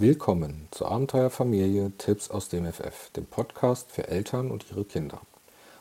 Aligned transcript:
Willkommen 0.00 0.68
zu 0.70 0.86
Abenteuerfamilie 0.86 1.90
Tipps 1.98 2.30
aus 2.30 2.48
dem 2.48 2.72
FF, 2.72 3.10
dem 3.16 3.26
Podcast 3.26 3.90
für 3.90 4.06
Eltern 4.06 4.52
und 4.52 4.66
ihre 4.70 4.84
Kinder. 4.84 5.20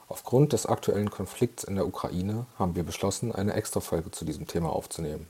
Aufgrund 0.08 0.54
des 0.54 0.66
aktuellen 0.66 1.12
Konflikts 1.12 1.64
in 1.64 1.76
der 1.76 1.86
Ukraine 1.86 2.48
haben 2.58 2.76
wir 2.76 2.82
beschlossen, 2.82 3.32
eine 3.32 3.54
Extra-Folge 3.54 4.10
zu 4.10 4.26
diesem 4.26 4.48
Thema 4.48 4.70
aufzunehmen. 4.70 5.28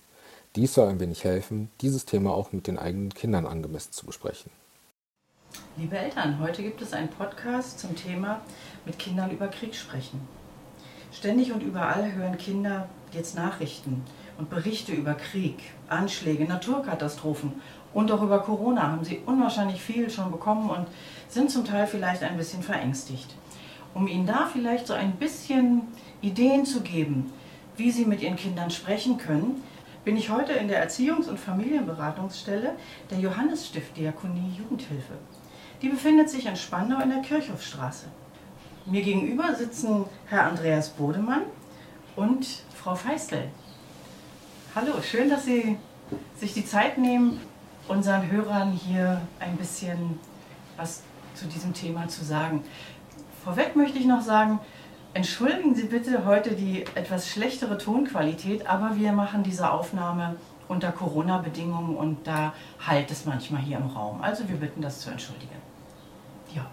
Dies 0.56 0.74
soll 0.74 0.88
ein 0.88 1.02
wenig 1.02 1.26
helfen, 1.26 1.70
dieses 1.82 2.06
Thema 2.06 2.34
auch 2.34 2.54
mit 2.54 2.68
den 2.68 2.80
eigenen 2.80 3.14
Kindern 3.14 3.46
angemessen 3.46 3.92
zu 3.92 4.06
besprechen. 4.06 4.52
Liebe 5.76 5.98
Eltern, 5.98 6.40
heute 6.40 6.64
gibt 6.64 6.82
es 6.82 6.94
einen 6.94 7.10
Podcast 7.10 7.82
zum 7.82 7.94
Thema 7.94 8.40
mit 8.86 8.98
Kindern 8.98 9.32
über 9.32 9.50
Krieg 9.50 9.76
sprechen. 9.76 10.26
Ständig 11.12 11.52
und 11.52 11.62
überall 11.62 12.14
hören 12.14 12.38
Kinder 12.38 12.88
jetzt 13.12 13.36
Nachrichten 13.36 14.06
und 14.38 14.50
Berichte 14.50 14.92
über 14.92 15.14
Krieg, 15.14 15.58
Anschläge, 15.88 16.46
Naturkatastrophen 16.46 17.54
und 17.94 18.12
auch 18.12 18.22
über 18.22 18.40
Corona 18.40 18.92
haben 18.92 19.04
sie 19.04 19.22
unwahrscheinlich 19.26 19.82
viel 19.82 20.10
schon 20.10 20.32
bekommen 20.32 20.70
und 20.70 20.88
sind 21.30 21.50
zum 21.50 21.66
Teil 21.66 21.88
vielleicht 21.88 22.24
ein 22.24 22.38
bisschen 22.38 22.62
verängstigt. 22.62 23.36
Um 23.94 24.08
ihnen 24.08 24.28
da 24.28 24.48
vielleicht 24.52 24.88
so 24.88 24.94
ein 24.94 25.14
bisschen 25.14 25.82
Ideen 26.22 26.66
zu 26.66 26.82
geben, 26.82 27.32
wie 27.76 27.92
sie 27.92 28.06
mit 28.06 28.22
ihren 28.22 28.36
Kindern 28.36 28.70
sprechen 28.70 29.18
können, 29.18 29.64
bin 30.04 30.18
ich 30.18 30.30
heute 30.30 30.54
in 30.54 30.68
der 30.68 30.88
Erziehungs- 30.88 31.28
und 31.28 31.40
Familienberatungsstelle 31.40 32.74
der 33.10 33.20
Johannesstift 33.20 33.98
Diakonie 33.98 34.56
Jugendhilfe. 34.58 35.14
Die 35.82 35.90
befindet 35.90 36.30
sich 36.30 36.46
in 36.46 36.56
Spandau 36.56 37.02
in 37.02 37.10
der 37.10 37.22
Kirchhofstraße. 37.22 38.06
Mir 38.86 39.02
gegenüber 39.02 39.54
sitzen 39.54 40.06
Herr 40.28 40.46
Andreas 40.46 40.90
Bodemann 40.90 41.42
und 42.16 42.48
Frau 42.74 42.96
Feistel. 42.96 43.50
Hallo, 44.80 45.02
schön, 45.02 45.28
dass 45.28 45.44
Sie 45.44 45.76
sich 46.36 46.54
die 46.54 46.64
Zeit 46.64 47.00
nehmen, 47.00 47.42
unseren 47.88 48.30
Hörern 48.30 48.74
hier 48.74 49.22
ein 49.40 49.58
bisschen 49.58 50.20
was 50.76 51.02
zu 51.34 51.48
diesem 51.48 51.74
Thema 51.74 52.08
zu 52.10 52.24
sagen. 52.24 52.64
Vorweg 53.44 53.76
möchte 53.76 53.98
ich 53.98 54.06
noch 54.06 54.22
sagen, 54.22 54.60
entschuldigen 55.16 55.74
Sie 55.74 55.86
bitte 55.86 56.26
heute 56.26 56.52
die 56.52 56.86
etwas 56.94 57.28
schlechtere 57.28 57.80
Tonqualität, 57.80 58.68
aber 58.68 58.98
wir 58.98 59.14
machen 59.14 59.42
diese 59.42 59.72
Aufnahme 59.72 60.36
unter 60.68 60.92
Corona-Bedingungen 60.92 61.98
und 61.98 62.28
da 62.28 62.54
halt 62.86 63.10
es 63.10 63.26
manchmal 63.26 63.64
hier 63.64 63.78
im 63.78 63.88
Raum. 63.88 64.22
Also 64.22 64.48
wir 64.48 64.58
bitten 64.58 64.84
das 64.84 65.02
zu 65.02 65.10
entschuldigen. 65.10 65.56
Ja, 66.54 66.68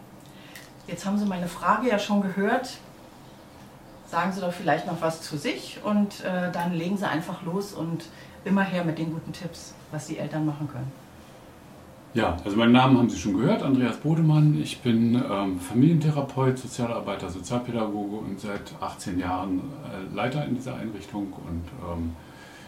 jetzt 0.87 1.07
haben 1.07 1.17
Sie 1.17 1.25
meine 1.25 1.49
Frage 1.49 1.89
ja 1.89 1.99
schon 1.99 2.21
gehört. 2.21 2.69
Sagen 4.15 4.31
Sie 4.31 4.41
doch 4.41 4.53
vielleicht 4.53 4.87
noch 4.87 5.03
was 5.03 5.23
zu 5.23 5.37
sich 5.37 5.81
und 5.83 6.23
äh, 6.23 6.53
dann 6.53 6.73
legen 6.73 6.97
Sie 6.97 7.05
einfach 7.05 7.43
los 7.43 7.73
und 7.73 8.05
immer 8.45 8.63
her 8.63 8.85
mit 8.85 8.97
den 8.97 9.13
guten 9.13 9.33
Tipps, 9.33 9.75
was 9.91 10.07
die 10.07 10.19
Eltern 10.19 10.47
machen 10.47 10.69
können. 10.69 10.93
Ja, 12.15 12.37
also 12.45 12.57
meinen 12.57 12.71
Namen 12.71 12.97
haben 12.97 13.11
Sie 13.11 13.19
schon 13.19 13.37
gehört, 13.37 13.65
Andreas 13.65 13.97
Bodemann. 13.97 14.57
Ich 14.63 14.83
bin 14.83 15.17
ähm, 15.17 15.59
Familientherapeut, 15.59 16.57
Sozialarbeiter, 16.57 17.29
Sozialpädagoge 17.29 18.19
und 18.19 18.39
seit 18.39 18.63
18 18.81 19.19
Jahren 19.19 19.59
äh, 19.59 20.15
Leiter 20.15 20.45
in 20.45 20.55
dieser 20.55 20.77
Einrichtung. 20.77 21.33
Und 21.33 21.65
ähm, 21.83 22.15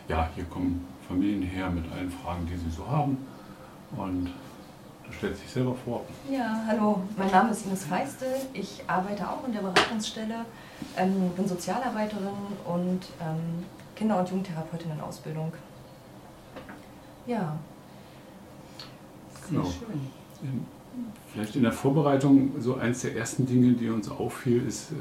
ja, 0.09 0.29
hier 0.35 0.47
kommen 0.47 0.85
Familien 1.07 1.43
her 1.43 1.71
mit 1.71 1.85
allen 1.93 2.11
Fragen, 2.11 2.49
die 2.51 2.57
sie 2.57 2.77
so 2.77 2.91
haben. 2.91 3.19
Und 3.97 4.31
du 5.07 5.13
stellst 5.17 5.43
dich 5.43 5.51
selber 5.51 5.75
vor. 5.85 6.05
Ja, 6.31 6.63
hallo, 6.67 7.01
mein 7.17 7.31
Name 7.31 7.51
ist 7.51 7.67
Ines 7.67 7.85
Feistel. 7.85 8.29
Ich 8.53 8.83
arbeite 8.87 9.29
auch 9.29 9.47
in 9.47 9.53
der 9.53 9.61
Beratungsstelle, 9.61 10.45
ähm, 10.97 11.31
bin 11.37 11.47
Sozialarbeiterin 11.49 12.29
und 12.65 13.01
ähm, 13.21 13.65
Kinder- 13.95 14.19
und 14.19 14.29
Jugendtherapeutin 14.29 14.91
in 14.93 15.01
Ausbildung. 15.01 15.53
Ja, 17.27 17.57
sehr 19.49 19.59
Genau. 19.61 19.65
schön. 19.71 20.67
Vielleicht 21.33 21.57
in 21.57 21.63
der 21.63 21.73
Vorbereitung 21.73 22.53
so 22.59 22.77
eins 22.77 23.03
der 23.03 23.15
ersten 23.17 23.47
Dinge, 23.47 23.73
die 23.75 23.91
uns 23.91 24.11
auffiel, 24.11 24.67
ist, 24.67 24.93
äh, 24.93 24.95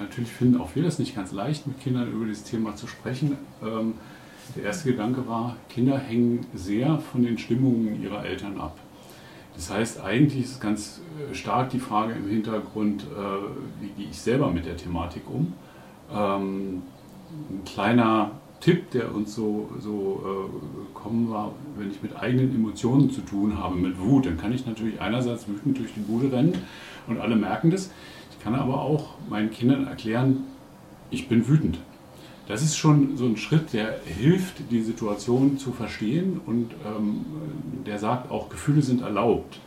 natürlich 0.00 0.30
finden 0.32 0.58
auch 0.60 0.74
wir 0.74 0.82
das 0.82 0.98
nicht 0.98 1.14
ganz 1.14 1.32
leicht, 1.32 1.66
mit 1.66 1.80
Kindern 1.80 2.10
über 2.10 2.24
dieses 2.24 2.44
Thema 2.44 2.74
zu 2.76 2.86
sprechen. 2.86 3.36
Ähm, 3.62 3.94
der 4.56 4.64
erste 4.64 4.90
Gedanke 4.90 5.26
war, 5.28 5.56
Kinder 5.68 5.98
hängen 5.98 6.46
sehr 6.54 6.98
von 6.98 7.22
den 7.22 7.36
Stimmungen 7.38 8.02
ihrer 8.02 8.24
Eltern 8.24 8.58
ab. 8.60 8.76
Das 9.54 9.70
heißt, 9.70 10.00
eigentlich 10.00 10.44
ist 10.44 10.60
ganz 10.60 11.00
äh, 11.30 11.34
stark 11.34 11.70
die 11.70 11.78
Frage 11.78 12.14
im 12.14 12.28
Hintergrund, 12.28 13.04
äh, 13.04 13.82
wie 13.82 13.88
gehe 13.88 14.10
ich 14.10 14.18
selber 14.18 14.50
mit 14.50 14.66
der 14.66 14.76
Thematik 14.76 15.22
um. 15.28 15.52
Ähm, 16.12 16.82
ein 17.50 17.64
kleiner 17.64 18.32
Tipp, 18.60 18.90
der 18.90 19.14
uns 19.14 19.34
so, 19.34 19.70
so 19.78 20.22
äh, 20.24 20.86
gekommen 20.86 21.30
war, 21.30 21.52
wenn 21.76 21.90
ich 21.90 22.02
mit 22.02 22.16
eigenen 22.16 22.54
Emotionen 22.54 23.10
zu 23.10 23.20
tun 23.20 23.58
habe, 23.58 23.76
mit 23.76 23.98
Wut, 23.98 24.26
dann 24.26 24.38
kann 24.38 24.52
ich 24.52 24.66
natürlich 24.66 25.00
einerseits 25.00 25.46
wütend 25.48 25.78
durch 25.78 25.92
die 25.94 26.00
Bude 26.00 26.32
rennen 26.32 26.54
und 27.06 27.20
alle 27.20 27.36
merken 27.36 27.70
das. 27.70 27.90
Ich 28.30 28.42
kann 28.42 28.54
aber 28.54 28.80
auch 28.80 29.14
meinen 29.28 29.50
Kindern 29.50 29.86
erklären, 29.86 30.44
ich 31.10 31.28
bin 31.28 31.46
wütend. 31.46 31.78
Das 32.46 32.62
ist 32.62 32.76
schon 32.76 33.16
so 33.16 33.24
ein 33.24 33.36
Schritt, 33.38 33.72
der 33.72 34.00
hilft, 34.04 34.70
die 34.70 34.82
Situation 34.82 35.56
zu 35.56 35.72
verstehen 35.72 36.40
und 36.44 36.72
ähm, 36.84 37.24
der 37.86 37.98
sagt 37.98 38.30
auch, 38.30 38.50
Gefühle 38.50 38.82
sind 38.82 39.00
erlaubt. 39.00 39.58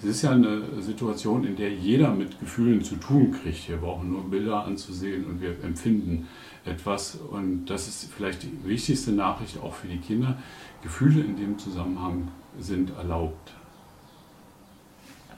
Es 0.00 0.04
ist 0.06 0.22
ja 0.22 0.32
eine 0.32 0.82
Situation, 0.82 1.44
in 1.44 1.56
der 1.56 1.72
jeder 1.72 2.12
mit 2.12 2.40
Gefühlen 2.40 2.82
zu 2.82 2.96
tun 2.96 3.30
kriegt. 3.32 3.68
Wir 3.68 3.76
brauchen 3.76 4.10
nur 4.10 4.28
Bilder 4.28 4.64
anzusehen 4.64 5.24
und 5.24 5.40
wir 5.40 5.62
empfinden 5.62 6.28
etwas. 6.64 7.14
Und 7.14 7.66
das 7.66 7.86
ist 7.88 8.12
vielleicht 8.12 8.42
die 8.42 8.52
wichtigste 8.64 9.12
Nachricht 9.12 9.58
auch 9.62 9.72
für 9.72 9.86
die 9.86 9.98
Kinder. 9.98 10.36
Gefühle 10.82 11.22
in 11.22 11.36
dem 11.36 11.58
Zusammenhang 11.58 12.28
sind 12.58 12.90
erlaubt. 12.96 13.52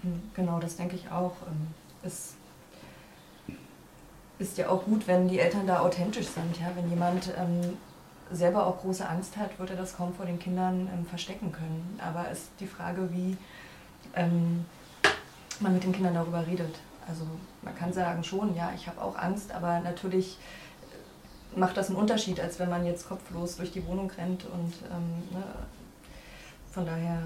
ähm, 0.03 0.21
genau, 0.35 0.59
das 0.59 0.77
denke 0.77 0.97
ich 0.97 1.11
auch. 1.11 1.37
Ähm, 1.47 1.69
Es 2.03 2.35
ist 4.39 4.59
ja 4.59 4.69
auch 4.69 4.85
gut, 4.85 5.07
wenn 5.07 5.29
die 5.29 5.39
Eltern 5.39 5.67
da 5.67 5.81
authentisch 5.81 6.27
sind. 6.27 6.59
Ja? 6.61 6.71
Wenn 6.75 6.91
jemand 6.91 7.31
ähm, 7.39 7.77
selber 8.31 8.67
auch 8.67 8.81
große 8.81 9.09
Angst 9.09 9.37
hat, 9.37 9.59
wird 9.59 9.71
er 9.71 9.77
das 9.77 9.97
kaum 9.97 10.15
vor 10.15 10.27
den 10.27 10.39
Kindern 10.39 10.89
ähm, 10.93 11.07
verstecken 11.07 11.53
können. 11.53 11.99
Aber 12.03 12.27
es 12.31 12.41
ist 12.41 12.51
die 12.61 12.67
Frage, 12.67 13.09
wie 13.13 13.37
ähm, 14.15 14.65
man 15.61 15.75
mit 15.75 15.85
den 15.85 15.93
Kindern 15.93 16.15
darüber 16.15 16.47
redet. 16.47 16.75
Also 17.09 17.25
man 17.63 17.75
kann 17.77 17.93
sagen 17.93 18.25
schon, 18.25 18.55
ja, 18.57 18.73
ich 18.75 18.89
habe 18.89 19.01
auch 19.01 19.17
Angst, 19.17 19.53
aber 19.53 19.81
natürlich 19.81 20.39
äh, 21.55 21.59
macht 21.59 21.77
das 21.77 21.89
einen 21.89 21.97
Unterschied, 21.97 22.41
als 22.41 22.59
wenn 22.59 22.69
man 22.69 22.85
jetzt 22.85 23.09
kopflos 23.09 23.57
durch 23.57 23.73
die 23.73 23.87
Wohnung 23.87 24.11
rennt 24.11 24.45
und 24.45 24.75
ähm, 24.93 25.39
ne, 25.39 25.45
von 26.73 26.85
daher 26.85 27.23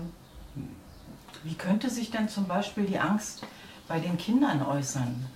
Wie 1.42 1.54
könnte 1.54 1.90
sich 1.90 2.12
denn 2.12 2.28
zum 2.28 2.46
Beispiel 2.46 2.84
die 2.84 2.98
Angst 2.98 3.42
bei 3.88 3.98
den 3.98 4.16
Kindern 4.16 4.62
äußern? 4.62 5.26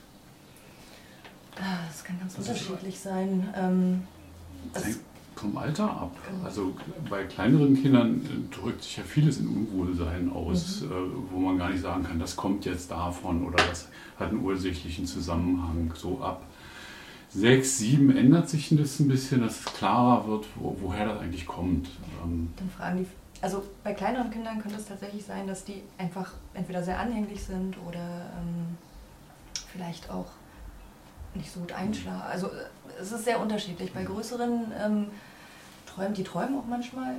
Das 1.56 2.02
kann 2.04 2.18
ganz 2.18 2.34
Das 2.36 2.48
unterschiedlich 2.48 2.98
sein. 2.98 3.48
Ähm, 3.56 4.02
Das 4.72 4.84
hängt 4.84 4.98
vom 5.36 5.56
Alter 5.56 5.84
ab. 5.90 6.16
Genau. 6.30 6.44
Also 6.44 6.74
bei 7.10 7.24
kleineren 7.24 7.74
Kindern 7.80 8.22
äh, 8.24 8.54
drückt 8.54 8.82
sich 8.82 8.96
ja 8.96 9.02
vieles 9.02 9.38
in 9.38 9.48
Unwohlsein 9.48 10.30
aus, 10.32 10.80
Mhm. 10.82 10.86
äh, 10.86 10.94
wo 11.32 11.38
man 11.38 11.58
gar 11.58 11.70
nicht 11.70 11.82
sagen 11.82 12.04
kann, 12.04 12.18
das 12.18 12.36
kommt 12.36 12.64
jetzt 12.64 12.90
davon 12.90 13.44
oder 13.44 13.56
das 13.64 13.88
hat 14.18 14.30
einen 14.30 14.42
ursächlichen 14.44 15.06
Zusammenhang. 15.06 15.92
So 15.96 16.20
ab 16.20 16.42
sechs, 17.30 17.78
sieben 17.78 18.16
ändert 18.16 18.48
sich 18.48 18.68
das 18.70 19.00
ein 19.00 19.08
bisschen, 19.08 19.40
dass 19.40 19.58
es 19.58 19.64
klarer 19.64 20.26
wird, 20.28 20.46
wo, 20.54 20.76
woher 20.80 21.06
das 21.06 21.20
eigentlich 21.20 21.46
kommt. 21.46 21.88
Ähm, 22.24 22.52
dann 22.56 22.70
fragen 22.70 22.98
die, 22.98 23.06
also 23.42 23.64
bei 23.82 23.92
kleineren 23.92 24.30
Kindern 24.30 24.60
könnte 24.62 24.78
es 24.78 24.86
tatsächlich 24.86 25.24
sein, 25.24 25.46
dass 25.48 25.64
die 25.64 25.82
einfach 25.98 26.32
entweder 26.54 26.82
sehr 26.82 26.98
anhänglich 27.00 27.42
sind 27.42 27.76
oder 27.88 27.98
ähm, 28.40 28.76
vielleicht 29.72 30.08
auch 30.10 30.26
nicht 31.36 31.52
so 31.52 31.60
gut 31.60 31.72
einschlafen. 31.72 32.22
Also 32.30 32.48
äh, 32.48 32.66
es 33.00 33.12
ist 33.12 33.24
sehr 33.24 33.40
unterschiedlich. 33.40 33.92
Bei 33.92 34.04
größeren 34.04 34.72
ähm, 34.80 35.10
träumen, 35.86 36.14
die 36.14 36.24
träumen 36.24 36.58
auch 36.58 36.66
manchmal 36.66 37.16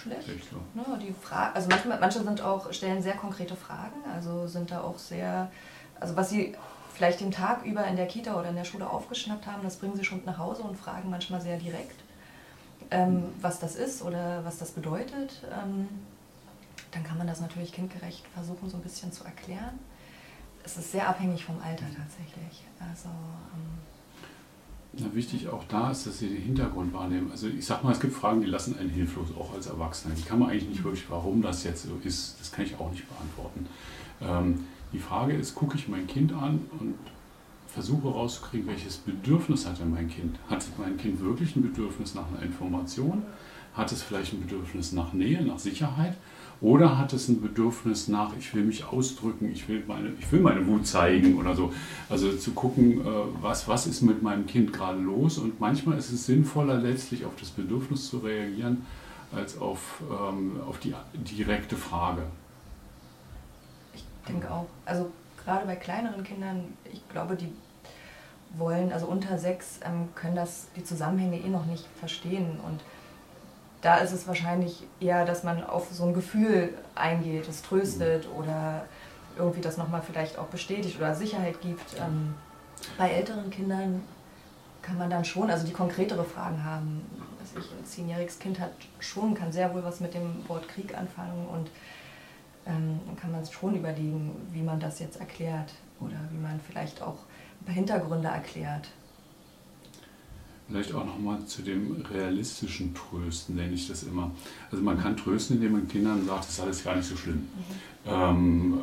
schlecht. 0.00 0.28
echt 0.28 0.50
so. 0.50 0.56
Ne, 0.74 0.98
die 0.98 1.12
Fra 1.12 1.50
also 1.52 1.68
manchmal, 1.68 1.98
manche 2.00 2.22
sind 2.22 2.40
auch, 2.42 2.72
stellen 2.72 3.02
sehr 3.02 3.16
konkrete 3.16 3.56
Fragen, 3.56 4.00
also 4.12 4.46
sind 4.46 4.70
da 4.70 4.82
auch 4.82 4.98
sehr, 4.98 5.50
also 5.98 6.16
was 6.16 6.30
sie 6.30 6.54
vielleicht 6.94 7.20
den 7.20 7.30
Tag 7.30 7.64
über 7.64 7.84
in 7.86 7.96
der 7.96 8.06
Kita 8.06 8.38
oder 8.38 8.50
in 8.50 8.56
der 8.56 8.64
Schule 8.64 8.88
aufgeschnappt 8.88 9.46
haben, 9.46 9.62
das 9.62 9.76
bringen 9.76 9.96
sie 9.96 10.04
schon 10.04 10.22
nach 10.24 10.38
Hause 10.38 10.62
und 10.62 10.76
fragen 10.76 11.10
manchmal 11.10 11.40
sehr 11.40 11.56
direkt, 11.56 12.00
ähm, 12.90 13.32
was 13.40 13.58
das 13.58 13.76
ist 13.76 14.02
oder 14.02 14.44
was 14.44 14.58
das 14.58 14.72
bedeutet. 14.72 15.42
Ähm, 15.52 15.88
dann 16.92 17.04
kann 17.04 17.18
man 17.18 17.26
das 17.26 17.40
natürlich 17.40 17.72
kindgerecht 17.72 18.26
versuchen, 18.34 18.68
so 18.68 18.76
ein 18.76 18.82
bisschen 18.82 19.12
zu 19.12 19.24
erklären. 19.24 19.78
Es 20.64 20.76
ist 20.76 20.92
sehr 20.92 21.08
abhängig 21.08 21.44
vom 21.44 21.56
Alter 21.60 21.86
tatsächlich. 21.86 22.64
Also 22.78 23.08
ähm, 23.08 23.78
Na, 24.98 25.14
wichtig 25.14 25.48
auch 25.48 25.64
da 25.64 25.90
ist, 25.90 26.06
dass 26.06 26.18
Sie 26.18 26.28
den 26.28 26.42
Hintergrund 26.42 26.92
wahrnehmen. 26.92 27.30
Also 27.30 27.48
ich 27.48 27.64
sag 27.64 27.82
mal, 27.82 27.92
es 27.92 28.00
gibt 28.00 28.14
Fragen, 28.14 28.40
die 28.40 28.46
lassen 28.46 28.78
einen 28.78 28.90
hilflos, 28.90 29.28
auch 29.38 29.54
als 29.54 29.66
Erwachsener. 29.66 30.14
Die 30.14 30.22
kann 30.22 30.38
man 30.38 30.50
eigentlich 30.50 30.68
nicht 30.68 30.84
wirklich, 30.84 31.08
warum 31.10 31.42
das 31.42 31.64
jetzt 31.64 31.84
so 31.84 31.98
ist, 32.04 32.36
das 32.40 32.52
kann 32.52 32.64
ich 32.64 32.78
auch 32.78 32.90
nicht 32.90 33.04
beantworten. 33.08 33.66
Ähm, 34.20 34.66
die 34.92 34.98
Frage 34.98 35.34
ist, 35.34 35.54
gucke 35.54 35.76
ich 35.76 35.88
mein 35.88 36.06
Kind 36.06 36.32
an 36.32 36.68
und 36.78 36.94
versuche 37.68 38.08
rauszukriegen, 38.08 38.66
welches 38.66 38.96
Bedürfnis 38.96 39.66
hat 39.66 39.78
denn 39.78 39.90
mein 39.90 40.08
Kind? 40.08 40.38
Hat 40.48 40.64
mein 40.78 40.96
Kind 40.96 41.20
wirklich 41.20 41.54
ein 41.54 41.62
Bedürfnis 41.62 42.14
nach 42.14 42.26
einer 42.28 42.42
Information? 42.42 43.22
Hat 43.74 43.92
es 43.92 44.02
vielleicht 44.02 44.32
ein 44.32 44.40
Bedürfnis 44.40 44.92
nach 44.92 45.12
Nähe, 45.12 45.42
nach 45.42 45.58
Sicherheit? 45.58 46.16
Oder 46.60 46.98
hat 46.98 47.14
es 47.14 47.28
ein 47.28 47.40
Bedürfnis 47.40 48.08
nach, 48.08 48.36
ich 48.38 48.54
will 48.54 48.64
mich 48.64 48.84
ausdrücken, 48.84 49.50
ich 49.50 49.66
will 49.68 49.82
meine, 49.86 50.12
ich 50.18 50.30
will 50.30 50.40
meine 50.40 50.66
Wut 50.66 50.86
zeigen 50.86 51.38
oder 51.38 51.54
so. 51.54 51.72
Also 52.10 52.36
zu 52.36 52.52
gucken, 52.52 53.00
äh, 53.00 53.04
was, 53.40 53.66
was 53.66 53.86
ist 53.86 54.02
mit 54.02 54.22
meinem 54.22 54.46
Kind 54.46 54.72
gerade 54.72 54.98
los. 54.98 55.38
Und 55.38 55.58
manchmal 55.58 55.96
ist 55.96 56.10
es 56.10 56.26
sinnvoller, 56.26 56.74
letztlich 56.74 57.24
auf 57.24 57.32
das 57.40 57.48
Bedürfnis 57.48 58.10
zu 58.10 58.18
reagieren, 58.18 58.84
als 59.32 59.58
auf, 59.58 60.02
ähm, 60.10 60.60
auf 60.68 60.78
die 60.80 60.94
direkte 61.14 61.76
Frage. 61.76 62.22
Ich 63.94 64.04
denke 64.28 64.50
auch. 64.50 64.66
Also 64.84 65.10
gerade 65.42 65.64
bei 65.64 65.76
kleineren 65.76 66.22
Kindern, 66.24 66.64
ich 66.92 67.08
glaube, 67.08 67.36
die 67.36 67.48
wollen, 68.58 68.92
also 68.92 69.06
unter 69.06 69.38
sechs, 69.38 69.80
ähm, 69.82 70.08
können 70.14 70.36
das 70.36 70.66
die 70.76 70.84
Zusammenhänge 70.84 71.38
eh 71.38 71.48
noch 71.48 71.64
nicht 71.64 71.86
verstehen. 71.98 72.58
Und 72.66 72.80
da 73.80 73.96
ist 73.98 74.12
es 74.12 74.26
wahrscheinlich 74.26 74.84
eher, 75.00 75.24
dass 75.24 75.42
man 75.42 75.64
auf 75.64 75.88
so 75.90 76.04
ein 76.04 76.14
Gefühl 76.14 76.74
eingeht, 76.94 77.48
es 77.48 77.62
tröstet 77.62 78.28
mhm. 78.28 78.36
oder 78.36 78.84
irgendwie 79.38 79.60
das 79.60 79.76
nochmal 79.76 80.02
vielleicht 80.02 80.38
auch 80.38 80.46
bestätigt 80.46 80.98
oder 80.98 81.14
Sicherheit 81.14 81.60
gibt. 81.60 81.96
Ähm, 81.98 82.34
bei 82.98 83.10
älteren 83.10 83.50
Kindern 83.50 84.02
kann 84.82 84.98
man 84.98 85.10
dann 85.10 85.24
schon, 85.24 85.50
also 85.50 85.66
die 85.66 85.72
konkretere 85.72 86.24
Fragen 86.24 86.64
haben. 86.64 87.02
Was 87.40 87.62
ich, 87.62 87.70
ein 87.70 87.84
zehnjähriges 87.84 88.38
Kind 88.38 88.60
hat 88.60 88.72
schon, 88.98 89.34
kann 89.34 89.52
sehr 89.52 89.72
wohl 89.74 89.84
was 89.84 90.00
mit 90.00 90.14
dem 90.14 90.46
Wort 90.48 90.68
Krieg 90.68 90.96
anfangen 90.96 91.46
und 91.48 91.70
ähm, 92.66 93.00
dann 93.06 93.16
kann 93.16 93.32
man 93.32 93.44
schon 93.46 93.76
überlegen, 93.76 94.48
wie 94.52 94.62
man 94.62 94.78
das 94.78 94.98
jetzt 94.98 95.18
erklärt 95.20 95.72
oder 96.00 96.16
wie 96.30 96.38
man 96.38 96.60
vielleicht 96.60 97.02
auch 97.02 97.16
ein 97.60 97.64
paar 97.64 97.74
Hintergründe 97.74 98.28
erklärt. 98.28 98.88
Vielleicht 100.70 100.94
auch 100.94 101.04
nochmal 101.04 101.44
zu 101.46 101.62
dem 101.62 101.96
realistischen 102.12 102.94
Trösten, 102.94 103.56
nenne 103.56 103.72
ich 103.72 103.88
das 103.88 104.04
immer. 104.04 104.30
Also 104.70 104.84
man 104.84 105.00
kann 105.00 105.16
trösten, 105.16 105.56
indem 105.56 105.72
man 105.72 105.88
Kindern 105.88 106.24
sagt, 106.24 106.44
das 106.44 106.50
ist 106.50 106.60
alles 106.60 106.84
gar 106.84 106.94
nicht 106.94 107.08
so 107.08 107.16
schlimm. 107.16 107.48
Mhm. 108.04 108.10
Ähm, 108.10 108.80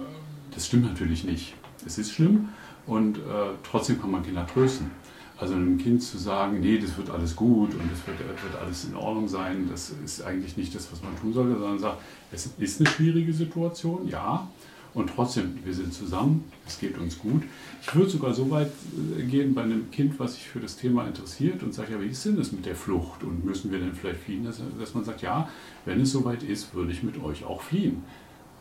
das 0.54 0.68
stimmt 0.68 0.86
natürlich 0.86 1.24
nicht. 1.24 1.54
Es 1.86 1.98
ist 1.98 2.12
schlimm 2.12 2.50
und 2.88 3.18
äh, 3.18 3.22
trotzdem 3.64 4.02
kann 4.02 4.12
man 4.12 4.24
Kinder 4.24 4.46
trösten. 4.46 4.92
Also 5.40 5.54
einem 5.54 5.78
Kind 5.78 6.04
zu 6.04 6.18
sagen, 6.18 6.60
nee, 6.60 6.78
das 6.78 6.98
wird 6.98 7.10
alles 7.10 7.36
gut 7.36 7.74
und 7.74 7.92
es 7.94 8.06
wird, 8.08 8.20
wird, 8.20 8.62
alles 8.62 8.86
in 8.86 8.96
Ordnung 8.96 9.28
sein, 9.28 9.70
das 9.70 9.92
ist 10.04 10.24
eigentlich 10.24 10.58
nicht 10.58 10.74
das, 10.76 10.92
was 10.92 11.02
man 11.04 11.16
tun 11.18 11.32
sollte, 11.32 11.54
sondern 11.54 11.80
sagt, 11.80 12.02
es 12.32 12.50
ist 12.58 12.82
eine 12.82 12.90
schwierige 12.90 13.32
Situation, 13.32 14.08
ja, 14.08 14.48
und 14.94 15.12
trotzdem, 15.16 15.60
wir 15.64 15.74
sind 15.74 15.94
zusammen, 15.94 16.46
es 16.66 16.80
geht 16.80 16.98
uns 16.98 17.20
gut. 17.20 17.44
Ich 17.82 17.94
würde 17.96 18.10
sogar 18.10 18.34
so 18.34 18.50
weit 18.50 18.72
äh, 19.18 19.24
gehen 19.24 19.54
bei 19.54 19.64
einem 19.64 19.92
Kind, 19.92 20.20
was 20.20 20.36
sich 20.36 20.48
für 20.48 20.60
das 20.60 20.78
Thema 20.78 21.06
interessiert 21.06 21.62
und 21.64 21.74
sagt, 21.74 21.90
ja, 21.90 22.02
wie 22.02 22.08
ist 22.08 22.26
denn 22.26 22.36
das 22.36 22.52
mit 22.52 22.66
der 22.66 22.76
Flucht 22.76 23.24
und 23.24 23.46
müssen 23.46 23.72
wir 23.72 23.80
denn 23.80 23.94
vielleicht 23.94 24.22
fliehen? 24.22 24.44
Dass, 24.46 24.62
dass 24.80 24.94
man 24.94 25.04
sagt, 25.04 25.22
ja, 25.22 25.50
wenn 25.86 26.02
es 26.02 26.12
soweit 26.12 26.44
ist, 26.44 26.74
würde 26.74 26.92
ich 26.92 27.04
mit 27.04 27.22
euch 27.22 27.46
auch 27.46 27.62
fliehen. 27.62 28.04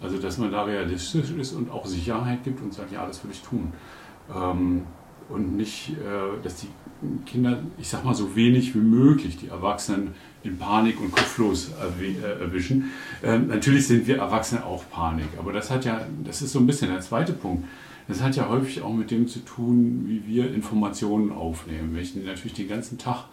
Also, 0.00 0.18
dass 0.18 0.36
man 0.36 0.52
da 0.52 0.64
realistisch 0.64 1.30
ist 1.30 1.52
und 1.52 1.70
auch 1.70 1.86
Sicherheit 1.86 2.44
gibt 2.44 2.60
und 2.60 2.74
sagt, 2.74 2.92
ja, 2.92 3.06
das 3.06 3.24
würde 3.24 3.34
ich 3.34 3.42
tun. 3.42 3.72
Ähm, 4.34 4.82
und 5.28 5.56
nicht, 5.56 5.90
äh, 5.90 6.42
dass 6.42 6.56
die 6.56 6.68
Kinder, 7.26 7.58
ich 7.78 7.88
sag 7.88 8.04
mal, 8.04 8.14
so 8.14 8.36
wenig 8.36 8.74
wie 8.74 8.80
möglich 8.80 9.36
die 9.36 9.48
Erwachsenen 9.48 10.14
in 10.42 10.58
Panik 10.58 11.00
und 11.00 11.10
kopflos 11.10 11.72
äh, 12.00 12.40
erwischen. 12.40 12.92
Ähm, 13.22 13.48
natürlich 13.48 13.86
sind 13.86 14.06
wir 14.06 14.18
Erwachsene 14.18 14.64
auch 14.64 14.84
Panik, 14.90 15.28
aber 15.38 15.52
das 15.52 15.70
hat 15.70 15.84
ja, 15.84 16.06
das 16.24 16.42
ist 16.42 16.52
so 16.52 16.60
ein 16.60 16.66
bisschen 16.66 16.90
der 16.90 17.00
zweite 17.00 17.32
Punkt. 17.32 17.64
Das 18.08 18.22
hat 18.22 18.36
ja 18.36 18.48
häufig 18.48 18.82
auch 18.82 18.94
mit 18.94 19.10
dem 19.10 19.26
zu 19.26 19.40
tun, 19.40 20.04
wie 20.06 20.24
wir 20.26 20.54
Informationen 20.54 21.32
aufnehmen. 21.32 21.90
Wenn 21.92 22.02
ich 22.02 22.14
natürlich 22.14 22.54
den 22.54 22.68
ganzen 22.68 22.98
Tag 22.98 23.24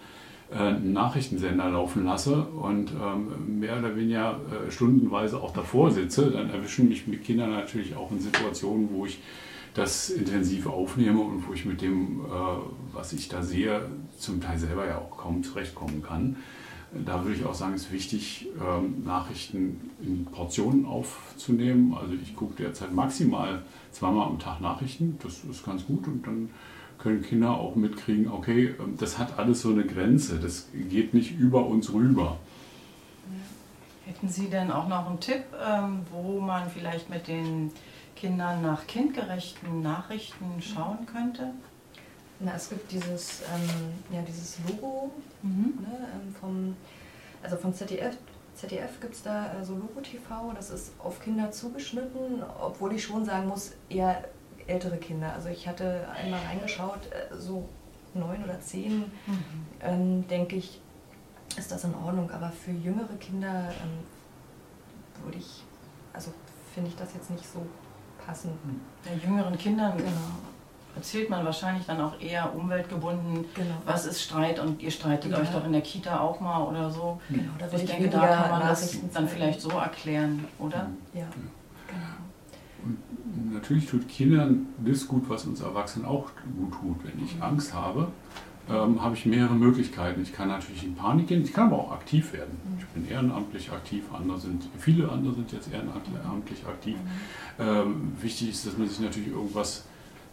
äh, 0.52 0.58
einen 0.58 0.94
Nachrichtensender 0.94 1.70
laufen 1.70 2.06
lasse 2.06 2.42
und 2.42 2.92
ähm, 2.92 3.60
mehr 3.60 3.78
oder 3.78 3.96
weniger 3.96 4.40
stundenweise 4.70 5.40
auch 5.40 5.54
davor 5.54 5.92
sitze, 5.92 6.32
dann 6.32 6.50
erwischen 6.50 6.90
mich 6.90 7.06
mit 7.06 7.24
Kindern 7.24 7.52
natürlich 7.52 7.96
auch 7.96 8.12
in 8.12 8.20
Situationen, 8.20 8.90
wo 8.92 9.06
ich 9.06 9.20
das 9.74 10.10
intensiv 10.10 10.68
aufnehme 10.68 11.22
und 11.22 11.48
wo 11.48 11.54
ich 11.54 11.66
mit 11.66 11.82
dem, 11.82 12.22
äh, 12.26 12.30
was 12.94 13.14
ich 13.14 13.28
da 13.28 13.42
sehe, 13.42 13.90
zum 14.18 14.40
Teil 14.40 14.58
selber 14.58 14.86
ja 14.86 15.00
auch 15.00 15.18
kaum 15.18 15.44
zurechtkommen 15.44 16.04
kann. 16.04 16.38
Da 17.06 17.24
würde 17.24 17.36
ich 17.36 17.46
auch 17.46 17.56
sagen, 17.56 17.74
es 17.74 17.84
ist 17.84 17.92
wichtig, 17.92 18.48
ähm, 18.62 19.04
Nachrichten 19.04 19.90
in 20.00 20.26
Portionen 20.26 20.86
aufzunehmen. 20.86 21.96
Also 22.00 22.14
ich 22.22 22.36
gucke 22.36 22.54
derzeit 22.62 22.94
maximal 22.94 23.64
zweimal 23.92 24.28
am 24.28 24.38
Tag 24.38 24.62
Nachrichten, 24.62 25.18
das 25.24 25.44
ist 25.44 25.66
ganz 25.66 25.86
gut 25.88 26.08
und 26.08 26.28
dann 26.28 26.50
können 27.00 27.24
Kinder 27.24 27.58
auch 27.58 27.76
mitkriegen, 27.76 28.32
okay, 28.32 28.76
ähm, 28.80 28.96
das 28.98 29.18
hat 29.18 29.40
alles 29.40 29.62
so 29.62 29.70
eine 29.70 29.86
Grenze, 29.86 30.40
das 30.40 30.70
geht 30.90 31.16
nicht 31.16 31.38
über 31.38 31.66
uns 31.66 31.92
rüber. 31.92 32.38
Hätten 34.06 34.28
Sie 34.28 34.50
denn 34.50 34.70
auch 34.70 34.88
noch 34.88 35.08
einen 35.08 35.20
Tipp, 35.20 35.46
ähm, 35.66 36.02
wo 36.12 36.40
man 36.40 36.70
vielleicht 36.70 37.10
mit 37.10 37.28
den 37.28 37.72
Kindern 38.16 38.62
nach 38.62 38.86
kindgerechten 38.88 39.82
Nachrichten 39.82 40.62
schauen 40.62 41.06
könnte? 41.06 41.54
Na, 42.40 42.56
es 42.56 42.70
gibt 42.70 42.92
dieses, 42.92 43.42
ähm, 43.54 43.94
ja, 44.12 44.22
dieses 44.22 44.58
Logo 44.68 45.12
mhm. 45.42 45.80
ne, 45.82 46.08
ähm, 46.14 46.36
vom, 46.40 46.76
also 47.42 47.58
von 47.58 47.74
ZDF. 47.74 48.18
ZDF 48.56 49.00
gibt 49.00 49.16
es 49.16 49.24
da 49.24 49.54
äh, 49.54 49.64
so 49.64 49.74
Logo 49.76 50.02
TV, 50.02 50.52
das 50.54 50.70
ist 50.70 50.94
auf 51.00 51.20
Kinder 51.22 51.52
zugeschnitten, 51.52 52.44
obwohl 52.62 52.94
ich 52.94 53.04
schon 53.04 53.26
sagen 53.26 53.48
muss, 53.48 53.74
eher 53.90 54.24
ältere 54.68 54.98
Kinder. 54.98 55.34
Also 55.34 55.50
ich 55.50 55.68
hatte 55.68 56.08
einmal 56.16 56.40
reingeschaut, 56.42 57.00
äh, 57.12 57.36
so 57.36 57.68
neun 58.14 58.44
oder 58.44 58.60
zehn, 58.60 59.00
mhm. 59.26 59.44
ähm, 59.82 60.28
denke 60.28 60.58
ich, 60.58 60.80
ist 61.58 61.72
das 61.72 61.84
in 61.84 61.96
Ordnung. 61.96 62.30
Aber 62.32 62.50
für 62.50 62.72
jüngere 62.72 63.16
Kinder 63.20 63.70
ähm, 63.82 65.24
würde 65.24 65.38
ich, 65.38 65.64
also 66.14 66.32
finde 66.74 66.90
ich 66.90 66.96
das 66.96 67.14
jetzt 67.14 67.30
nicht 67.30 67.46
so 67.46 67.66
passen. 68.26 68.52
Den 69.06 69.20
jüngeren 69.22 69.58
Kindern 69.58 69.98
genau. 69.98 70.10
erzählt 70.96 71.30
man 71.30 71.46
wahrscheinlich 71.46 71.86
dann 71.86 72.02
auch 72.02 72.20
eher 72.20 72.56
umweltgebunden, 72.56 73.46
genau. 73.54 73.76
was 73.86 74.06
ist 74.06 74.22
Streit 74.22 74.60
und 74.60 74.82
ihr 74.82 74.92
streitet 74.92 75.32
ja. 75.32 75.40
euch 75.40 75.50
doch 75.50 75.66
in 75.66 75.72
der 75.72 75.82
Kita 75.82 76.20
auch 76.20 76.40
mal 76.40 76.64
oder 76.64 76.90
so. 76.90 77.20
Genau, 77.30 77.52
da 77.58 77.68
ich 77.72 77.86
denke, 77.86 78.10
da 78.10 78.28
kann 78.28 78.52
man 78.52 78.62
das 78.62 78.98
dann 79.14 79.28
vielleicht 79.28 79.62
so 79.62 79.70
erklären, 79.70 80.46
oder? 80.60 80.90
Ja, 81.14 81.28
genau. 81.88 82.14
Und 82.86 83.54
natürlich 83.54 83.86
tut 83.86 84.08
Kindern 84.10 84.68
das 84.78 85.08
gut, 85.08 85.30
was 85.30 85.46
uns 85.46 85.62
Erwachsenen 85.62 86.06
auch 86.06 86.30
gut 86.58 86.74
tut. 86.74 87.04
Wenn 87.04 87.24
ich 87.24 87.42
Angst 87.42 87.74
habe, 87.74 88.10
ähm, 88.70 89.02
habe 89.02 89.16
ich 89.16 89.26
mehrere 89.26 89.56
Möglichkeiten. 89.56 90.22
Ich 90.22 90.34
kann 90.34 90.48
natürlich 90.48 90.84
in 90.84 90.96
Panik 90.96 91.28
gehen, 91.28 91.44
ich 91.44 91.54
kann 91.54 91.68
aber 91.68 91.80
auch 91.80 91.92
aktiv 91.92 92.34
werden. 92.34 92.58
Mhm. 92.64 92.80
Ich 92.80 92.86
bin 92.88 93.08
ehrenamtlich 93.10 93.72
aktiv, 93.72 94.04
andere 94.14 94.40
sind, 94.40 94.64
viele 94.80 95.10
andere 95.10 95.34
sind 95.34 95.52
jetzt 95.52 95.70
ehrenamtlich 95.72 96.66
aktiv. 96.66 96.96
Mhm. 96.96 97.64
Ähm, 97.64 98.12
wichtig 98.22 98.50
ist, 98.50 98.66
dass 98.66 98.78
man 98.78 98.88
sich 98.88 99.00
natürlich 99.00 99.30
irgendwas 99.30 99.84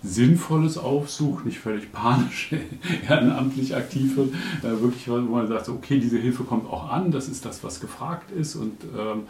Sinnvolles 0.03 0.79
aufsucht, 0.79 1.45
nicht 1.45 1.59
völlig 1.59 1.93
panisch 1.93 2.55
ehrenamtlich 3.09 3.77
aktiv 3.77 4.17
wird, 4.17 4.33
äh, 4.63 4.81
wirklich, 4.81 5.09
wo 5.09 5.19
man 5.19 5.47
sagt, 5.47 5.69
okay, 5.69 5.99
diese 5.99 6.19
Hilfe 6.19 6.45
kommt 6.45 6.71
auch 6.71 6.91
an, 6.91 7.11
das 7.11 7.29
ist 7.29 7.45
das, 7.45 7.63
was 7.63 7.81
gefragt 7.81 8.31
ist 8.31 8.57
und 8.57 8.83
ähm, 8.97 9.25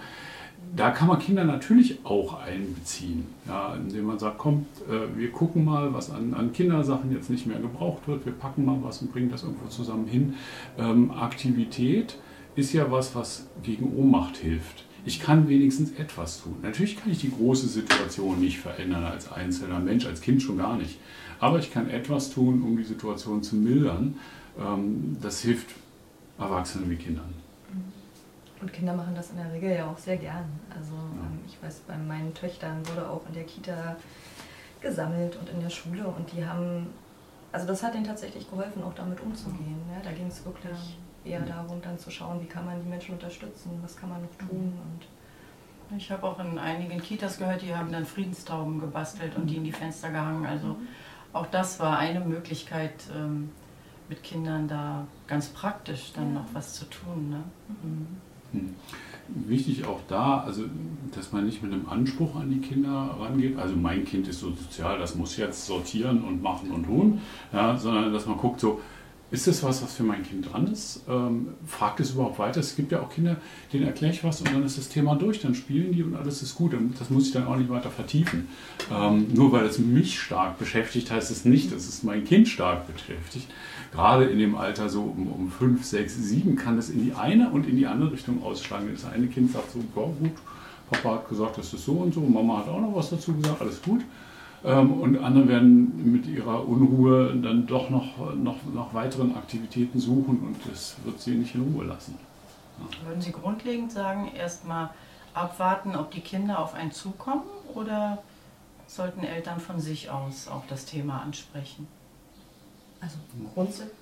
da 0.74 0.90
kann 0.90 1.08
man 1.08 1.18
Kinder 1.18 1.44
natürlich 1.44 2.04
auch 2.04 2.40
einbeziehen, 2.40 3.26
ja, 3.46 3.74
indem 3.74 4.04
man 4.04 4.18
sagt, 4.18 4.38
kommt, 4.38 4.66
äh, 4.88 5.18
wir 5.18 5.30
gucken 5.32 5.64
mal, 5.64 5.92
was 5.92 6.10
an, 6.10 6.34
an, 6.34 6.52
Kindersachen 6.52 7.12
jetzt 7.12 7.28
nicht 7.28 7.46
mehr 7.46 7.58
gebraucht 7.58 8.06
wird, 8.06 8.24
wir 8.24 8.32
packen 8.32 8.64
mal 8.64 8.78
was 8.82 9.02
und 9.02 9.12
bringen 9.12 9.30
das 9.30 9.42
irgendwo 9.42 9.66
zusammen 9.68 10.06
hin. 10.06 10.34
Ähm, 10.78 11.10
Aktivität 11.10 12.18
ist 12.54 12.72
ja 12.72 12.90
was, 12.90 13.14
was 13.14 13.48
gegen 13.62 13.96
Ohnmacht 13.96 14.36
hilft. 14.36 14.84
Ich 15.04 15.20
kann 15.20 15.48
wenigstens 15.48 15.92
etwas 15.92 16.42
tun. 16.42 16.56
Natürlich 16.62 16.96
kann 16.96 17.10
ich 17.10 17.20
die 17.20 17.30
große 17.30 17.66
Situation 17.66 18.38
nicht 18.38 18.58
verändern 18.58 19.04
als 19.04 19.32
einzelner 19.32 19.80
Mensch, 19.80 20.06
als 20.06 20.20
Kind 20.20 20.42
schon 20.42 20.58
gar 20.58 20.76
nicht. 20.76 20.98
Aber 21.40 21.58
ich 21.58 21.72
kann 21.72 21.88
etwas 21.88 22.30
tun, 22.30 22.62
um 22.62 22.76
die 22.76 22.84
Situation 22.84 23.42
zu 23.42 23.56
mildern. 23.56 24.16
Ähm, 24.58 25.16
das 25.20 25.40
hilft 25.40 25.74
Erwachsenen 26.38 26.90
wie 26.90 26.96
Kindern. 26.96 27.32
Und 28.60 28.72
Kinder 28.72 28.92
machen 28.92 29.14
das 29.14 29.30
in 29.30 29.36
der 29.36 29.52
Regel 29.52 29.74
ja 29.74 29.90
auch 29.90 29.96
sehr 29.96 30.16
gern. 30.16 30.44
Also 30.74 30.92
ähm, 30.92 31.40
ich 31.46 31.62
weiß, 31.62 31.80
bei 31.86 31.96
meinen 31.96 32.34
Töchtern 32.34 32.86
wurde 32.88 33.08
auch 33.08 33.26
in 33.28 33.34
der 33.34 33.44
Kita 33.44 33.96
gesammelt 34.80 35.36
und 35.36 35.48
in 35.48 35.60
der 35.60 35.70
Schule 35.70 36.06
und 36.06 36.30
die 36.32 36.44
haben, 36.44 36.88
also 37.52 37.66
das 37.66 37.82
hat 37.82 37.94
ihnen 37.94 38.04
tatsächlich 38.04 38.48
geholfen, 38.48 38.82
auch 38.82 38.94
damit 38.94 39.20
umzugehen. 39.20 39.80
Ja, 39.94 40.00
da 40.02 40.12
ging 40.12 40.26
es 40.26 40.44
wirklich 40.44 40.98
eher 41.24 41.40
darum, 41.40 41.80
dann 41.82 41.98
zu 41.98 42.10
schauen, 42.10 42.40
wie 42.40 42.46
kann 42.46 42.64
man 42.64 42.82
die 42.82 42.88
Menschen 42.88 43.14
unterstützen, 43.14 43.78
was 43.82 43.96
kann 43.96 44.08
man 44.08 44.22
noch 44.22 44.48
tun. 44.48 44.78
Und 45.90 45.96
ich 45.96 46.10
habe 46.10 46.26
auch 46.26 46.38
in 46.38 46.58
einigen 46.58 47.00
Kitas 47.00 47.38
gehört, 47.38 47.62
die 47.62 47.74
haben 47.74 47.92
dann 47.92 48.06
Friedenstauben 48.06 48.80
gebastelt 48.80 49.36
und 49.36 49.46
die 49.46 49.56
in 49.56 49.64
die 49.64 49.72
Fenster 49.72 50.10
gehangen. 50.10 50.46
Also 50.46 50.68
mhm. 50.68 50.88
auch 51.32 51.46
das 51.46 51.80
war 51.80 51.98
eine 51.98 52.20
Möglichkeit, 52.20 52.94
ähm, 53.14 53.50
mit 54.08 54.22
Kindern 54.22 54.66
da 54.66 55.06
ganz 55.26 55.48
praktisch 55.48 56.12
dann 56.14 56.34
ja. 56.34 56.40
noch 56.40 56.46
was 56.52 56.74
zu 56.74 56.84
tun. 56.86 57.30
Ne? 57.30 57.42
Mhm. 57.82 58.06
Hm. 58.52 58.74
Wichtig 59.46 59.84
auch 59.84 60.00
da, 60.08 60.40
also 60.40 60.64
dass 61.14 61.30
man 61.30 61.46
nicht 61.46 61.62
mit 61.62 61.72
einem 61.72 61.88
Anspruch 61.88 62.34
an 62.34 62.50
die 62.50 62.58
Kinder 62.58 63.16
rangeht, 63.20 63.56
also 63.58 63.76
mein 63.76 64.04
Kind 64.04 64.26
ist 64.26 64.40
so 64.40 64.50
sozial, 64.50 64.98
das 64.98 65.14
muss 65.14 65.36
jetzt 65.36 65.66
sortieren 65.66 66.24
und 66.24 66.42
machen 66.42 66.72
und 66.72 66.86
tun, 66.86 67.20
ja, 67.52 67.76
sondern 67.76 68.12
dass 68.12 68.26
man 68.26 68.36
guckt 68.38 68.58
so, 68.58 68.80
ist 69.30 69.46
das 69.46 69.62
was, 69.62 69.82
was 69.82 69.94
für 69.94 70.02
mein 70.02 70.24
Kind 70.24 70.52
dran 70.52 70.66
ist? 70.66 71.02
Ähm, 71.08 71.48
fragt 71.66 72.00
es 72.00 72.10
überhaupt 72.10 72.38
weiter? 72.38 72.60
Es 72.60 72.74
gibt 72.74 72.90
ja 72.90 73.00
auch 73.00 73.10
Kinder, 73.10 73.36
denen 73.72 73.86
erkläre 73.86 74.12
ich 74.12 74.24
was 74.24 74.40
und 74.40 74.52
dann 74.52 74.64
ist 74.64 74.76
das 74.76 74.88
Thema 74.88 75.14
durch, 75.14 75.40
dann 75.40 75.54
spielen 75.54 75.92
die 75.92 76.02
und 76.02 76.16
alles 76.16 76.42
ist 76.42 76.56
gut. 76.56 76.74
Das 76.98 77.10
muss 77.10 77.28
ich 77.28 77.32
dann 77.32 77.46
auch 77.46 77.56
nicht 77.56 77.70
weiter 77.70 77.90
vertiefen. 77.90 78.48
Ähm, 78.92 79.28
nur 79.32 79.52
weil 79.52 79.66
es 79.66 79.78
mich 79.78 80.18
stark 80.18 80.58
beschäftigt, 80.58 81.10
heißt 81.10 81.30
es 81.30 81.44
nicht, 81.44 81.72
dass 81.72 81.86
es 81.86 82.02
mein 82.02 82.24
Kind 82.24 82.48
stark 82.48 82.92
beschäftigt. 82.92 83.46
Gerade 83.92 84.24
in 84.24 84.38
dem 84.38 84.56
Alter 84.56 84.88
so 84.88 85.02
um, 85.02 85.28
um 85.28 85.50
5, 85.50 85.84
6, 85.84 86.14
7 86.16 86.56
kann 86.56 86.78
es 86.78 86.90
in 86.90 87.04
die 87.04 87.14
eine 87.14 87.50
und 87.50 87.68
in 87.68 87.76
die 87.76 87.86
andere 87.86 88.12
Richtung 88.12 88.42
ausschlagen. 88.42 88.88
Das 88.92 89.04
eine 89.04 89.28
Kind 89.28 89.52
sagt 89.52 89.70
so, 89.70 89.78
boah, 89.94 90.12
gut, 90.18 90.32
Papa 90.90 91.14
hat 91.14 91.28
gesagt, 91.28 91.58
das 91.58 91.72
ist 91.72 91.84
so 91.84 91.92
und 91.92 92.12
so, 92.12 92.20
Mama 92.20 92.58
hat 92.58 92.68
auch 92.68 92.80
noch 92.80 92.94
was 92.96 93.10
dazu 93.10 93.32
gesagt, 93.34 93.60
alles 93.60 93.80
gut. 93.80 94.00
Ähm, 94.62 94.92
und 94.92 95.18
andere 95.18 95.48
werden 95.48 96.12
mit 96.12 96.26
ihrer 96.26 96.68
Unruhe 96.68 97.34
dann 97.34 97.66
doch 97.66 97.88
noch, 97.88 98.34
noch 98.34 98.56
nach 98.74 98.92
weiteren 98.92 99.34
Aktivitäten 99.34 99.98
suchen 99.98 100.40
und 100.40 100.56
das 100.70 100.96
wird 101.04 101.18
sie 101.20 101.32
nicht 101.32 101.54
in 101.54 101.62
Ruhe 101.62 101.86
lassen. 101.86 102.18
Ja. 102.78 103.08
Würden 103.08 103.22
Sie 103.22 103.32
grundlegend 103.32 103.90
sagen, 103.90 104.30
erstmal 104.36 104.90
abwarten, 105.32 105.96
ob 105.96 106.10
die 106.10 106.20
Kinder 106.20 106.58
auf 106.58 106.74
einen 106.74 106.92
zukommen 106.92 107.44
oder 107.74 108.18
sollten 108.86 109.24
Eltern 109.24 109.60
von 109.60 109.80
sich 109.80 110.10
aus 110.10 110.48
auch 110.48 110.64
das 110.68 110.84
Thema 110.84 111.22
ansprechen? 111.22 111.86
Also 113.00 113.16
grundsätzlich 113.54 113.94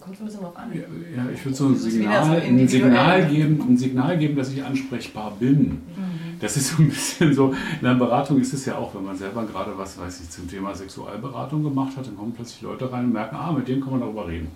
kommt 0.00 0.14
es 0.14 0.20
ein 0.20 0.26
bisschen 0.26 0.40
drauf 0.40 0.56
an. 0.56 0.72
Ja, 0.72 0.80
ja 0.80 1.30
ich 1.30 1.44
würde 1.44 1.56
so 1.56 1.66
ein 1.66 1.76
Signal, 1.76 2.24
so 2.24 2.32
ein 2.32 2.68
Signal, 2.68 3.26
geben, 3.26 3.60
ein 3.68 3.76
Signal 3.76 4.18
geben, 4.18 4.36
dass 4.36 4.52
ich 4.52 4.64
ansprechbar 4.64 5.32
bin. 5.38 5.60
Mhm. 5.60 6.09
Das 6.40 6.56
ist 6.56 6.68
so 6.68 6.82
ein 6.82 6.88
bisschen 6.88 7.34
so, 7.34 7.52
in 7.52 7.84
der 7.84 7.94
Beratung 7.94 8.40
ist 8.40 8.52
es 8.54 8.64
ja 8.64 8.76
auch, 8.76 8.94
wenn 8.94 9.04
man 9.04 9.16
selber 9.16 9.44
gerade 9.44 9.76
was, 9.76 9.98
weiß 9.98 10.20
ich, 10.22 10.30
zum 10.30 10.48
Thema 10.48 10.74
Sexualberatung 10.74 11.62
gemacht 11.62 11.96
hat, 11.96 12.06
dann 12.06 12.16
kommen 12.16 12.32
plötzlich 12.32 12.62
Leute 12.62 12.90
rein 12.90 13.04
und 13.04 13.12
merken, 13.12 13.36
ah, 13.36 13.52
mit 13.52 13.68
denen 13.68 13.82
kann 13.82 13.92
man 13.92 14.00
darüber 14.00 14.26
reden. 14.26 14.50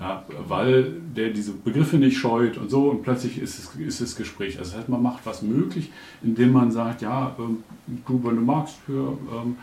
Ja, 0.00 0.24
weil 0.48 1.00
der 1.16 1.30
diese 1.30 1.52
Begriffe 1.52 1.96
nicht 1.96 2.18
scheut 2.18 2.58
und 2.58 2.68
so 2.68 2.90
und 2.90 3.02
plötzlich 3.02 3.38
ist 3.38 3.58
es, 3.58 3.74
ist 3.76 4.00
das 4.00 4.16
Gespräch. 4.16 4.58
Also 4.58 4.72
das 4.72 4.80
heißt, 4.80 4.88
man 4.88 5.02
macht 5.02 5.24
was 5.24 5.42
möglich, 5.42 5.92
indem 6.22 6.52
man 6.52 6.72
sagt, 6.72 7.02
ja, 7.02 7.34
ähm, 7.38 7.62
du, 8.06 8.20
wenn 8.24 8.36
du 8.36 8.42
magst 8.42 8.76
für 8.86 9.16
ähm, 9.32 9.56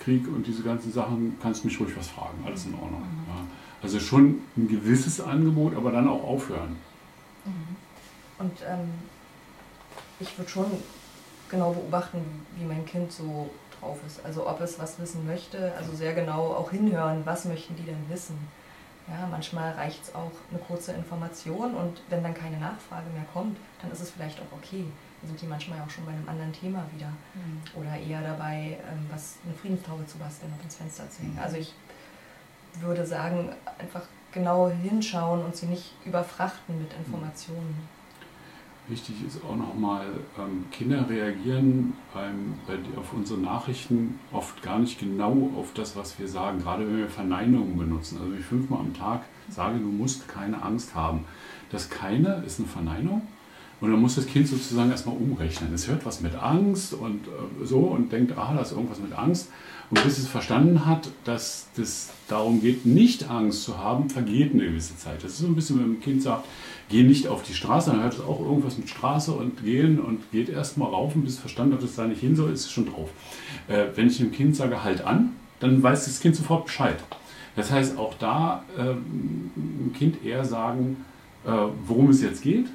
Krieg 0.00 0.26
und 0.28 0.46
diese 0.46 0.62
ganzen 0.62 0.92
Sachen, 0.92 1.36
kannst 1.40 1.62
du 1.62 1.68
mich 1.68 1.78
ruhig 1.78 1.96
was 1.96 2.08
fragen, 2.08 2.38
alles 2.44 2.66
in 2.66 2.74
Ordnung. 2.74 3.00
Mhm. 3.00 3.28
Ja. 3.28 3.46
Also 3.82 4.00
schon 4.00 4.40
ein 4.56 4.68
gewisses 4.68 5.20
Angebot, 5.20 5.76
aber 5.76 5.92
dann 5.92 6.08
auch 6.08 6.24
aufhören. 6.24 6.76
Mhm. 7.44 7.76
Und 8.38 8.52
ähm, 8.68 8.88
ich 10.18 10.36
würde 10.36 10.50
schon 10.50 10.66
genau 11.50 11.72
beobachten, 11.72 12.46
wie 12.56 12.64
mein 12.64 12.84
Kind 12.86 13.12
so 13.12 13.50
drauf 13.80 13.98
ist. 14.06 14.24
Also 14.24 14.48
ob 14.48 14.60
es 14.60 14.78
was 14.78 14.98
wissen 14.98 15.26
möchte, 15.26 15.72
also 15.76 15.94
sehr 15.94 16.14
genau 16.14 16.54
auch 16.54 16.70
hinhören, 16.70 17.22
was 17.24 17.44
möchten 17.44 17.76
die 17.76 17.84
denn 17.84 18.04
wissen. 18.08 18.36
Ja, 19.08 19.28
manchmal 19.30 19.72
reicht 19.72 20.02
es 20.02 20.14
auch 20.14 20.32
eine 20.50 20.58
kurze 20.58 20.92
Information 20.92 21.74
und 21.74 22.02
wenn 22.08 22.24
dann 22.24 22.34
keine 22.34 22.58
Nachfrage 22.58 23.08
mehr 23.10 23.24
kommt, 23.32 23.56
dann 23.80 23.92
ist 23.92 24.00
es 24.00 24.10
vielleicht 24.10 24.40
auch 24.40 24.56
okay. 24.56 24.84
Dann 25.20 25.28
sind 25.28 25.40
die 25.40 25.46
manchmal 25.46 25.80
auch 25.80 25.90
schon 25.90 26.04
bei 26.04 26.10
einem 26.10 26.28
anderen 26.28 26.52
Thema 26.52 26.84
wieder. 26.92 27.06
Mhm. 27.34 27.62
Oder 27.80 27.96
eher 27.96 28.20
dabei, 28.20 28.78
ähm, 28.90 29.06
was 29.10 29.36
eine 29.44 29.54
Friedenstaube 29.54 30.06
zu 30.06 30.18
basteln 30.18 30.52
und 30.52 30.64
ins 30.64 30.74
Fenster 30.74 31.08
zu 31.08 31.22
hängen. 31.22 31.34
Mhm. 31.34 31.40
Also 31.40 31.56
ich 31.56 31.72
würde 32.80 33.06
sagen, 33.06 33.50
einfach 33.78 34.02
genau 34.32 34.68
hinschauen 34.68 35.44
und 35.44 35.56
sie 35.56 35.66
nicht 35.66 35.92
überfrachten 36.04 36.78
mit 36.78 36.92
Informationen. 36.92 37.88
Wichtig 38.88 39.16
ist 39.26 39.42
auch 39.44 39.56
nochmal, 39.56 40.06
ähm, 40.38 40.66
Kinder 40.70 41.08
reagieren 41.08 41.94
beim, 42.14 42.54
bei, 42.66 42.78
auf 42.98 43.12
unsere 43.12 43.40
Nachrichten 43.40 44.20
oft 44.32 44.62
gar 44.62 44.78
nicht 44.78 45.00
genau 45.00 45.50
auf 45.56 45.72
das, 45.74 45.96
was 45.96 46.18
wir 46.20 46.28
sagen, 46.28 46.60
gerade 46.60 46.86
wenn 46.86 46.98
wir 46.98 47.08
Verneinungen 47.08 47.76
benutzen. 47.76 48.18
Also 48.18 48.30
wenn 48.30 48.38
ich 48.38 48.46
fünfmal 48.46 48.80
am 48.80 48.94
Tag 48.94 49.24
sage, 49.48 49.78
du 49.80 49.86
musst 49.88 50.28
keine 50.28 50.62
Angst 50.62 50.94
haben. 50.94 51.24
Das 51.70 51.90
keine 51.90 52.44
ist 52.46 52.60
eine 52.60 52.68
Verneinung 52.68 53.22
und 53.80 53.90
dann 53.90 54.00
muss 54.00 54.14
das 54.14 54.26
Kind 54.26 54.48
sozusagen 54.48 54.90
erstmal 54.90 55.16
umrechnen. 55.16 55.72
Es 55.74 55.86
hört 55.86 56.06
was 56.06 56.20
mit 56.20 56.34
Angst 56.34 56.94
und 56.94 57.26
äh, 57.26 57.64
so 57.64 57.80
und 57.80 58.10
denkt, 58.10 58.36
ah, 58.36 58.54
da 58.54 58.62
ist 58.62 58.72
irgendwas 58.72 59.00
mit 59.00 59.12
Angst. 59.12 59.48
Und 59.88 60.02
bis 60.02 60.18
es 60.18 60.26
verstanden 60.26 60.84
hat, 60.84 61.08
dass 61.24 61.68
es 61.76 62.10
darum 62.26 62.60
geht, 62.60 62.86
nicht 62.86 63.30
Angst 63.30 63.62
zu 63.62 63.78
haben, 63.78 64.10
vergeht 64.10 64.52
eine 64.52 64.64
gewisse 64.64 64.96
Zeit. 64.96 65.22
Das 65.22 65.32
ist 65.32 65.38
so 65.38 65.46
ein 65.46 65.54
bisschen, 65.54 65.78
wenn 65.78 65.92
ein 65.92 66.00
Kind 66.00 66.22
sagt, 66.22 66.44
geh 66.88 67.04
nicht 67.04 67.28
auf 67.28 67.42
die 67.42 67.54
Straße, 67.54 67.90
dann 67.90 68.02
hört 68.02 68.14
es 68.14 68.20
auch 68.20 68.40
irgendwas 68.40 68.78
mit 68.78 68.88
Straße 68.88 69.30
und 69.30 69.62
gehen 69.62 70.00
und 70.00 70.30
geht 70.32 70.48
erstmal 70.48 70.90
rauf 70.90 71.14
und 71.14 71.22
bis 71.22 71.34
es 71.34 71.38
verstanden 71.38 71.74
hat, 71.74 71.82
dass 71.82 71.90
es 71.90 71.96
da 71.96 72.06
nicht 72.06 72.20
hin 72.20 72.34
soll, 72.34 72.52
ist 72.52 72.64
es 72.64 72.72
schon 72.72 72.86
drauf. 72.86 73.10
Äh, 73.68 73.86
wenn 73.94 74.08
ich 74.08 74.18
dem 74.18 74.32
Kind 74.32 74.56
sage, 74.56 74.82
halt 74.82 75.04
an, 75.04 75.34
dann 75.60 75.80
weiß 75.82 76.06
das 76.06 76.18
Kind 76.18 76.34
sofort 76.34 76.66
Bescheid. 76.66 76.96
Das 77.54 77.70
heißt, 77.70 77.96
auch 77.96 78.14
da 78.14 78.64
äh, 78.76 78.90
ein 78.90 79.92
Kind 79.96 80.24
eher 80.24 80.44
sagen, 80.44 81.04
äh, 81.46 81.50
worum 81.86 82.10
es 82.10 82.22
jetzt 82.22 82.42
geht. 82.42 82.66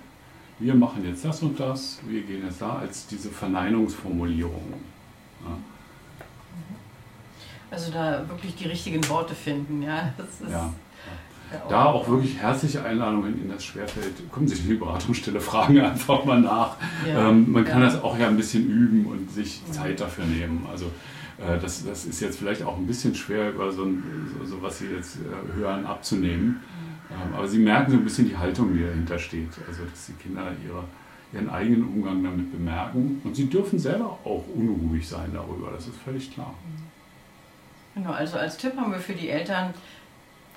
Wir 0.61 0.75
machen 0.75 1.03
jetzt 1.03 1.25
das 1.25 1.41
und 1.41 1.59
das, 1.59 1.99
wir 2.07 2.21
gehen 2.21 2.43
jetzt 2.45 2.61
da, 2.61 2.77
als 2.77 3.07
diese 3.07 3.29
Verneinungsformulierung. 3.29 4.73
Ja. 5.43 5.57
Also 7.71 7.91
da 7.91 8.23
wirklich 8.29 8.55
die 8.55 8.67
richtigen 8.67 9.07
Worte 9.09 9.33
finden, 9.33 9.81
ja. 9.81 10.13
ja. 10.49 10.71
Da 11.67 11.85
auch 11.85 12.07
wirklich 12.07 12.37
herzliche 12.37 12.83
Einladung, 12.83 13.23
wenn 13.23 13.39
Ihnen 13.39 13.49
das 13.49 13.63
schwerfällt. 13.63 14.31
Kommen 14.31 14.47
Sie 14.47 14.55
in 14.55 14.69
die 14.69 14.75
Beratungsstelle, 14.75 15.41
fragen 15.41 15.81
einfach 15.81 16.23
mal 16.25 16.39
nach. 16.39 16.77
Ja, 17.07 17.29
ähm, 17.29 17.51
man 17.51 17.65
kann 17.65 17.81
ja. 17.81 17.87
das 17.87 18.03
auch 18.03 18.19
ja 18.19 18.27
ein 18.27 18.37
bisschen 18.37 18.69
üben 18.69 19.07
und 19.07 19.31
sich 19.31 19.61
Zeit 19.71 19.99
dafür 19.99 20.25
nehmen. 20.25 20.67
Also 20.71 20.85
äh, 21.39 21.57
das, 21.59 21.83
das 21.85 22.05
ist 22.05 22.19
jetzt 22.19 22.37
vielleicht 22.37 22.61
auch 22.61 22.77
ein 22.77 22.85
bisschen 22.85 23.15
schwer, 23.15 23.49
über 23.49 23.71
so, 23.71 23.83
ein, 23.83 24.03
so, 24.37 24.45
so 24.45 24.61
was 24.61 24.77
Sie 24.77 24.85
jetzt 24.85 25.17
äh, 25.17 25.57
hören, 25.57 25.87
abzunehmen. 25.87 26.61
Ähm, 27.11 27.33
aber 27.33 27.47
Sie 27.47 27.59
merken 27.59 27.91
so 27.91 27.97
ein 27.97 28.03
bisschen 28.03 28.29
die 28.29 28.37
Haltung, 28.37 28.73
die 28.73 28.83
dahinter 28.83 29.19
steht. 29.19 29.49
Also 29.67 29.83
dass 29.85 30.05
die 30.07 30.13
Kinder 30.13 30.51
ihre, 30.65 30.83
ihren 31.33 31.49
eigenen 31.49 31.83
Umgang 31.83 32.23
damit 32.23 32.51
bemerken. 32.51 33.21
Und 33.23 33.35
sie 33.35 33.49
dürfen 33.49 33.79
selber 33.79 34.17
auch 34.23 34.43
unruhig 34.55 35.07
sein 35.07 35.31
darüber, 35.33 35.71
das 35.71 35.87
ist 35.87 35.97
völlig 35.97 36.33
klar. 36.33 36.53
Genau, 37.95 38.11
also 38.11 38.37
als 38.37 38.57
Tipp 38.57 38.77
haben 38.77 38.91
wir 38.91 38.99
für 38.99 39.13
die 39.13 39.29
Eltern, 39.29 39.73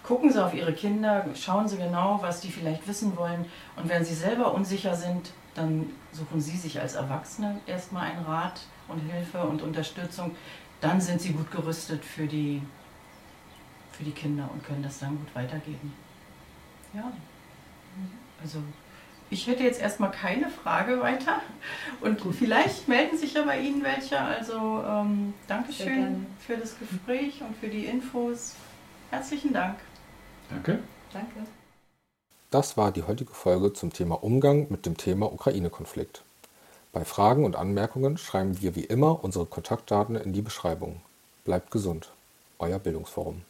gucken 0.04 0.30
Sie 0.30 0.44
auf 0.44 0.54
Ihre 0.54 0.72
Kinder, 0.72 1.26
schauen 1.34 1.66
Sie 1.66 1.76
genau, 1.76 2.18
was 2.22 2.40
die 2.40 2.50
vielleicht 2.50 2.86
wissen 2.86 3.16
wollen. 3.16 3.44
Und 3.76 3.88
wenn 3.88 4.04
Sie 4.04 4.14
selber 4.14 4.54
unsicher 4.54 4.94
sind, 4.94 5.32
dann 5.54 5.86
suchen 6.12 6.40
Sie 6.40 6.56
sich 6.56 6.80
als 6.80 6.94
Erwachsene 6.94 7.58
erstmal 7.66 8.10
einen 8.10 8.24
Rat 8.24 8.60
und 8.88 9.00
Hilfe 9.00 9.42
und 9.44 9.62
Unterstützung. 9.62 10.36
Dann 10.80 11.00
sind 11.00 11.20
Sie 11.20 11.32
gut 11.32 11.50
gerüstet 11.50 12.04
für 12.04 12.26
die, 12.26 12.62
für 13.92 14.04
die 14.04 14.12
Kinder 14.12 14.48
und 14.52 14.64
können 14.64 14.82
das 14.82 14.98
dann 14.98 15.16
gut 15.16 15.34
weitergeben. 15.34 15.92
Ja, 16.94 17.12
also 18.42 18.58
ich 19.30 19.46
hätte 19.46 19.62
jetzt 19.62 19.80
erstmal 19.80 20.10
keine 20.10 20.48
Frage 20.48 21.00
weiter. 21.00 21.40
Und 22.00 22.20
Gut. 22.20 22.36
vielleicht 22.36 22.88
melden 22.88 23.18
sich 23.18 23.34
ja 23.34 23.42
bei 23.42 23.58
Ihnen 23.58 23.82
welche. 23.82 24.20
Also 24.20 24.84
ähm, 24.86 25.34
Dankeschön 25.48 26.26
für 26.38 26.56
das 26.56 26.78
Gespräch 26.78 27.40
und 27.40 27.56
für 27.56 27.68
die 27.68 27.86
Infos. 27.86 28.54
Herzlichen 29.10 29.52
Dank. 29.52 29.78
Danke. 30.50 30.78
Danke. 31.12 31.34
Das 32.50 32.76
war 32.76 32.92
die 32.92 33.02
heutige 33.02 33.32
Folge 33.32 33.72
zum 33.72 33.92
Thema 33.92 34.22
Umgang 34.22 34.66
mit 34.70 34.86
dem 34.86 34.96
Thema 34.96 35.32
Ukraine-Konflikt. 35.32 36.22
Bei 36.92 37.04
Fragen 37.04 37.44
und 37.44 37.56
Anmerkungen 37.56 38.18
schreiben 38.18 38.62
wir 38.62 38.76
wie 38.76 38.84
immer 38.84 39.24
unsere 39.24 39.46
Kontaktdaten 39.46 40.14
in 40.14 40.32
die 40.32 40.42
Beschreibung. 40.42 41.00
Bleibt 41.44 41.72
gesund. 41.72 42.12
Euer 42.60 42.78
Bildungsforum. 42.78 43.42